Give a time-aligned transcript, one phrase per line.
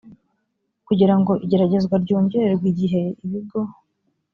[0.87, 3.59] kugira ngo igerageza ryongererwe igihe ibigo